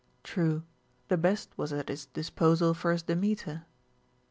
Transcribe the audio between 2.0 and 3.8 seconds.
disposal for his Demeter."